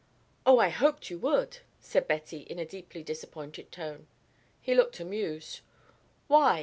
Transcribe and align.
"Oh, 0.47 0.57
I 0.57 0.69
hoped 0.69 1.11
you 1.11 1.19
would," 1.19 1.59
said 1.79 2.07
Betty, 2.07 2.39
in 2.39 2.57
a 2.57 2.65
deeply 2.65 3.03
disappointed 3.03 3.71
tone. 3.71 4.07
He 4.59 4.73
looked 4.73 4.99
amused. 4.99 5.59
"Why?" 6.25 6.59